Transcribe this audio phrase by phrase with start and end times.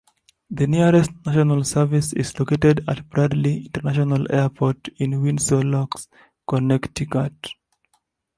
[0.49, 6.07] The nearest national service is located at Bradley International Airport in Windsor Locks,
[6.47, 7.31] Connecticut.